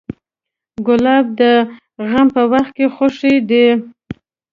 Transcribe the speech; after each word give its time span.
ګلاب 0.87 1.25
د 1.39 1.41
غم 2.09 2.27
په 2.35 2.43
وخت 2.51 2.75
خوښي 2.95 3.35
ده. 3.49 3.65